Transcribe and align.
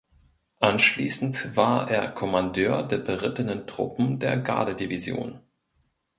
Anschließend 0.61 1.55
war 1.55 1.87
er 1.91 2.11
Kommandeur 2.11 2.81
der 2.81 2.97
berittenen 2.97 3.67
Truppen 3.67 4.17
der 4.17 4.37
Gardedivision. 4.39 5.41